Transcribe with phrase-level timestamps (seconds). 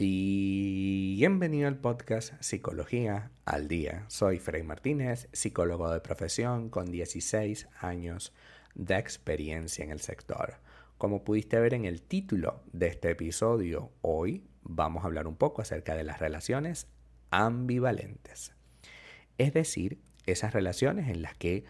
[0.00, 4.04] Bienvenido al podcast Psicología al Día.
[4.06, 8.32] Soy Frey Martínez, psicólogo de profesión con 16 años
[8.76, 10.60] de experiencia en el sector.
[10.98, 15.62] Como pudiste ver en el título de este episodio, hoy vamos a hablar un poco
[15.62, 16.86] acerca de las relaciones
[17.32, 18.54] ambivalentes.
[19.36, 21.64] Es decir, esas relaciones en las que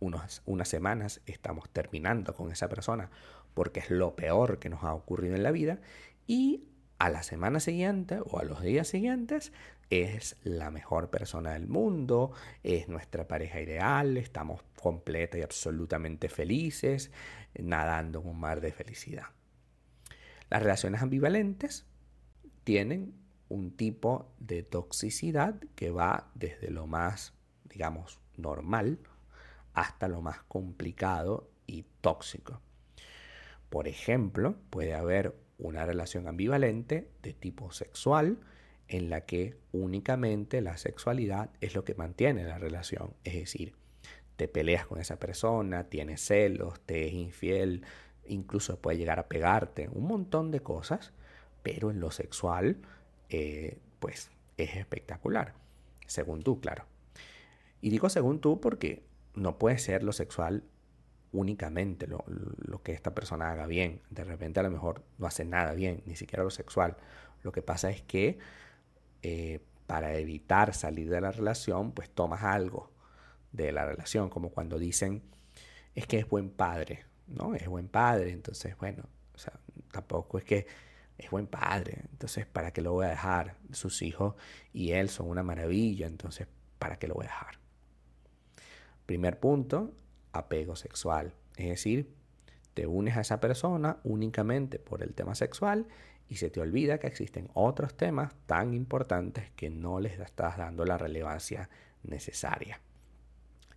[0.00, 3.08] unas semanas estamos terminando con esa persona
[3.54, 5.78] porque es lo peor que nos ha ocurrido en la vida
[6.26, 6.64] y
[6.98, 9.52] a la semana siguiente o a los días siguientes
[9.90, 12.32] es la mejor persona del mundo,
[12.62, 17.10] es nuestra pareja ideal, estamos completa y absolutamente felices,
[17.58, 19.26] nadando en un mar de felicidad.
[20.50, 21.86] Las relaciones ambivalentes
[22.64, 23.14] tienen
[23.48, 27.34] un tipo de toxicidad que va desde lo más,
[27.64, 28.98] digamos, normal
[29.72, 32.60] hasta lo más complicado y tóxico.
[33.68, 38.38] Por ejemplo, puede haber una relación ambivalente de tipo sexual
[38.88, 43.14] en la que únicamente la sexualidad es lo que mantiene la relación.
[43.24, 43.74] Es decir,
[44.36, 47.84] te peleas con esa persona, tienes celos, te es infiel,
[48.26, 51.12] incluso puede llegar a pegarte, un montón de cosas,
[51.62, 52.78] pero en lo sexual,
[53.28, 55.54] eh, pues es espectacular,
[56.06, 56.84] según tú, claro.
[57.80, 59.02] Y digo según tú porque
[59.34, 60.64] no puede ser lo sexual
[61.36, 64.00] únicamente lo, que esta persona haga bien.
[64.10, 66.96] De repente a lo mejor no hace nada bien, ni siquiera lo sexual.
[67.42, 68.38] Lo que pasa es que
[69.22, 72.90] eh, para evitar salir de la relación, pues tomas algo
[73.52, 75.22] de la relación, como cuando dicen,
[75.94, 77.54] es que es buen padre, ¿no?
[77.54, 79.58] Es buen padre, entonces, bueno, o sea,
[79.92, 80.66] tampoco es que
[81.18, 83.56] es buen padre, entonces, ¿para qué lo voy a dejar?
[83.72, 84.34] Sus hijos
[84.72, 86.48] y él son una maravilla, entonces,
[86.78, 87.58] ¿para qué lo voy a dejar?
[89.06, 89.94] Primer punto,
[90.38, 91.34] apego sexual.
[91.56, 92.12] Es decir,
[92.74, 95.86] te unes a esa persona únicamente por el tema sexual
[96.28, 100.84] y se te olvida que existen otros temas tan importantes que no les estás dando
[100.84, 101.70] la relevancia
[102.02, 102.80] necesaria.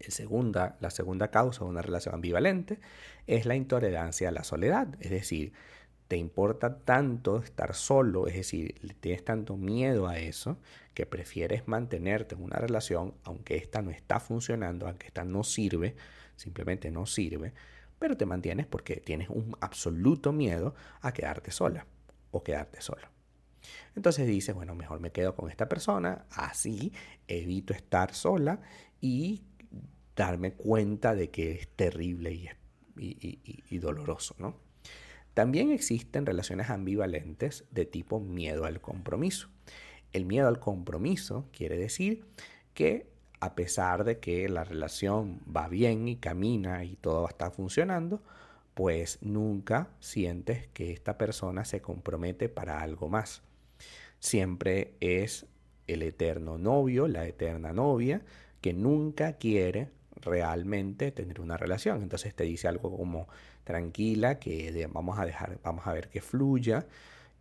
[0.00, 2.78] Segunda, la segunda causa de una relación ambivalente
[3.26, 5.52] es la intolerancia a la soledad, es decir,
[6.08, 10.58] te importa tanto estar solo, es decir, tienes tanto miedo a eso,
[10.94, 15.96] que prefieres mantenerte en una relación aunque esta no está funcionando, aunque esta no sirve,
[16.36, 17.52] simplemente no sirve,
[17.98, 21.86] pero te mantienes porque tienes un absoluto miedo a quedarte sola
[22.30, 23.08] o quedarte solo.
[23.94, 26.92] Entonces dices, bueno, mejor me quedo con esta persona, así
[27.26, 28.60] evito estar sola
[29.00, 29.42] y
[30.14, 32.32] darme cuenta de que es terrible
[32.96, 34.60] y, y doloroso, ¿no?
[35.34, 39.50] También existen relaciones ambivalentes de tipo miedo al compromiso.
[40.14, 42.24] El miedo al compromiso quiere decir
[42.72, 43.10] que
[43.40, 48.22] a pesar de que la relación va bien y camina y todo va estar funcionando,
[48.74, 53.42] pues nunca sientes que esta persona se compromete para algo más.
[54.18, 55.46] Siempre es
[55.86, 58.22] el eterno novio, la eterna novia,
[58.60, 62.02] que nunca quiere realmente tener una relación.
[62.02, 63.28] Entonces te dice algo como
[63.64, 66.86] tranquila, que vamos a dejar, vamos a ver que fluya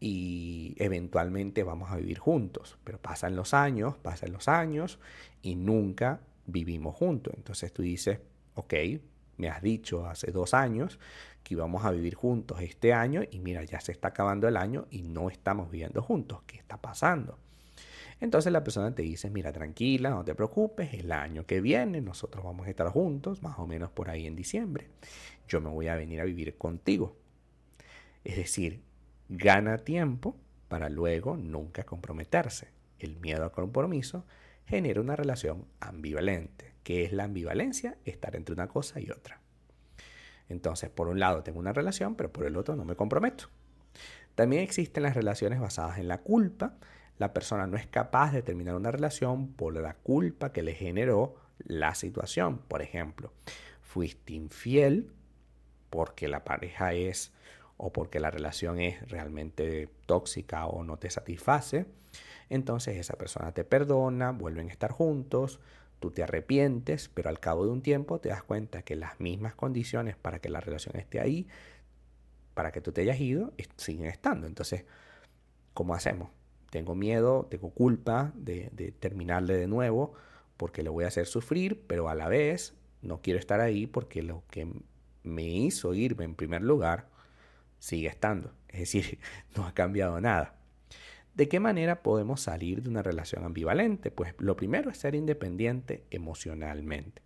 [0.00, 2.78] y eventualmente vamos a vivir juntos.
[2.84, 4.98] Pero pasan los años, pasan los años
[5.42, 7.34] y nunca vivimos juntos.
[7.36, 8.20] Entonces tú dices,
[8.54, 8.74] ok,
[9.36, 10.98] me has dicho hace dos años
[11.42, 14.86] que íbamos a vivir juntos este año y mira, ya se está acabando el año
[14.90, 16.42] y no estamos viviendo juntos.
[16.46, 17.38] ¿Qué está pasando?
[18.20, 22.44] Entonces la persona te dice, mira, tranquila, no te preocupes, el año que viene nosotros
[22.44, 24.88] vamos a estar juntos, más o menos por ahí en diciembre.
[25.48, 27.16] Yo me voy a venir a vivir contigo.
[28.22, 28.82] Es decir,
[29.36, 30.36] gana tiempo
[30.68, 32.68] para luego nunca comprometerse.
[32.98, 34.24] El miedo al compromiso
[34.66, 36.72] genera una relación ambivalente.
[36.82, 37.96] ¿Qué es la ambivalencia?
[38.04, 39.40] Estar entre una cosa y otra.
[40.48, 43.48] Entonces, por un lado tengo una relación, pero por el otro no me comprometo.
[44.34, 46.74] También existen las relaciones basadas en la culpa.
[47.18, 51.36] La persona no es capaz de terminar una relación por la culpa que le generó
[51.58, 52.58] la situación.
[52.58, 53.32] Por ejemplo,
[53.80, 55.10] fuiste infiel
[55.88, 57.32] porque la pareja es
[57.76, 61.86] o porque la relación es realmente tóxica o no te satisface,
[62.48, 65.60] entonces esa persona te perdona, vuelven a estar juntos,
[66.00, 69.54] tú te arrepientes, pero al cabo de un tiempo te das cuenta que las mismas
[69.54, 71.48] condiciones para que la relación esté ahí,
[72.54, 74.46] para que tú te hayas ido, siguen estando.
[74.46, 74.84] Entonces,
[75.72, 76.30] ¿cómo hacemos?
[76.70, 80.12] Tengo miedo, tengo culpa de, de terminarle de nuevo
[80.56, 84.22] porque le voy a hacer sufrir, pero a la vez no quiero estar ahí porque
[84.22, 84.68] lo que
[85.22, 87.08] me hizo irme en primer lugar
[87.78, 88.52] sigue estando.
[88.68, 89.18] Es decir,
[89.56, 90.56] no ha cambiado nada.
[91.34, 94.10] ¿De qué manera podemos salir de una relación ambivalente?
[94.10, 97.22] Pues lo primero es ser independiente emocionalmente.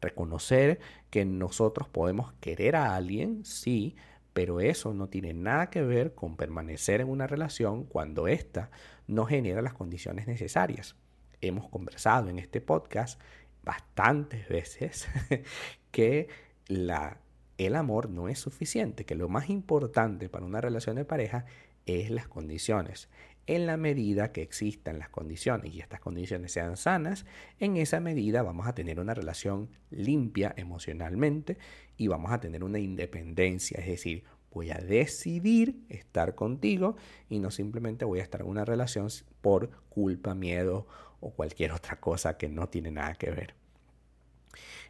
[0.00, 3.96] Reconocer que nosotros podemos querer a alguien, sí,
[4.32, 8.70] pero eso no tiene nada que ver con permanecer en una relación cuando ésta
[9.06, 10.96] no genera las condiciones necesarias.
[11.40, 13.20] Hemos conversado en este podcast
[13.62, 15.06] bastantes veces
[15.90, 16.28] que
[16.66, 17.18] la,
[17.58, 21.46] el amor no es suficiente, que lo más importante para una relación de pareja
[21.86, 23.08] es las condiciones.
[23.46, 27.26] En la medida que existan las condiciones y estas condiciones sean sanas,
[27.60, 31.58] en esa medida vamos a tener una relación limpia emocionalmente
[31.98, 36.96] y vamos a tener una independencia, es decir, voy a decidir estar contigo
[37.28, 39.08] y no simplemente voy a estar en una relación
[39.42, 40.86] por culpa, miedo
[41.20, 43.54] o cualquier otra cosa que no tiene nada que ver.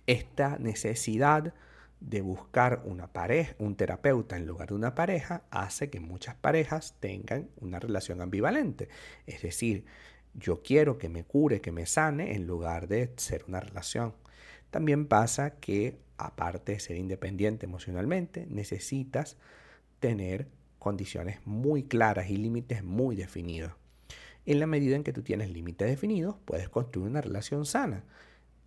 [0.07, 1.55] Esta necesidad
[2.09, 6.97] de buscar una pareja, un terapeuta en lugar de una pareja, hace que muchas parejas
[7.01, 8.89] tengan una relación ambivalente.
[9.27, 9.85] Es decir,
[10.35, 14.15] yo quiero que me cure, que me sane, en lugar de ser una relación.
[14.71, 19.39] También pasa que, aparte de ser independiente emocionalmente, necesitas
[19.99, 20.49] tener
[20.79, 23.73] condiciones muy claras y límites muy definidos.
[24.45, 28.05] En la medida en que tú tienes límites definidos, puedes construir una relación sana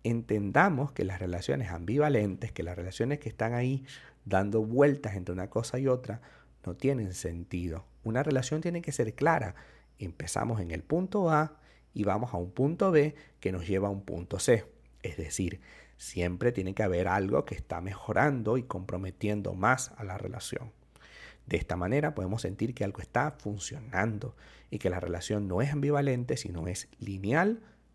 [0.08, 3.84] entendamos que las relaciones ambivalentes, que las relaciones que están ahí
[4.24, 6.20] dando vueltas entre una cosa y otra,
[6.64, 7.86] no tienen sentido.
[8.04, 9.54] Una relación tiene que ser clara.
[9.98, 11.58] Empezamos en el punto A
[11.94, 14.64] y vamos a un punto B que nos lleva a un punto C.
[15.02, 15.60] Es decir,
[15.96, 20.72] siempre tiene que haber algo que está mejorando y comprometiendo más a la relación.
[21.46, 24.36] De esta manera podemos sentir que algo está funcionando
[24.70, 27.62] y que la relación no es ambivalente, sino es lineal,